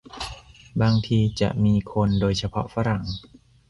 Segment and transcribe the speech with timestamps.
[0.81, 3.03] บางทีจะมีคน โดยเฉพาะฝรั่ง